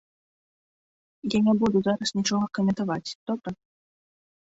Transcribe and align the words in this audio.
Я 1.35 1.39
не 1.49 1.53
буду 1.65 1.77
зараз 1.91 2.09
нічога 2.23 2.45
каментаваць, 2.61 3.07
добра? 3.33 3.49